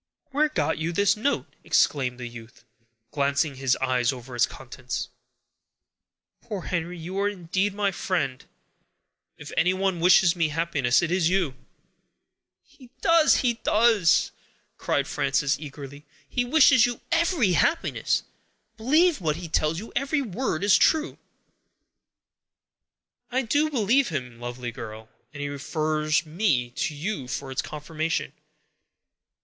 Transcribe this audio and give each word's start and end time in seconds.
"Where 0.31 0.49
got 0.49 0.79
you 0.79 0.91
this 0.91 1.15
note?" 1.15 1.45
exclaimed 1.63 2.19
the 2.19 2.25
youth, 2.27 2.65
glancing 3.11 3.57
his 3.57 3.75
eyes 3.75 4.11
over 4.11 4.35
its 4.35 4.47
contents. 4.47 5.09
"Poor 6.41 6.63
Henry, 6.63 6.97
you 6.97 7.19
are 7.19 7.29
indeed 7.29 7.75
my 7.75 7.91
friend! 7.91 8.43
If 9.37 9.51
anyone 9.55 9.99
wishes 9.99 10.35
me 10.35 10.47
happiness, 10.47 11.03
it 11.03 11.11
is 11.11 11.29
you!" 11.29 11.53
"He 12.63 12.89
does, 13.01 13.35
he 13.41 13.53
does," 13.61 14.31
cried 14.79 15.05
Frances, 15.07 15.59
eagerly; 15.59 16.07
"he 16.27 16.45
wishes 16.45 16.87
you 16.87 17.01
every 17.11 17.51
happiness; 17.51 18.23
believe 18.77 19.21
what 19.21 19.35
he 19.35 19.47
tells 19.47 19.77
you; 19.77 19.93
every 19.95 20.23
word 20.23 20.63
is 20.63 20.77
true." 20.79 21.19
"I 23.31 23.43
do 23.43 23.69
believe 23.69 24.09
him, 24.09 24.39
lovely 24.39 24.71
girl, 24.71 25.09
and 25.31 25.41
he 25.43 25.47
refers 25.47 26.25
me 26.25 26.71
to 26.71 26.95
you 26.95 27.27
for 27.27 27.51
its 27.51 27.61
confirmation. 27.61 28.33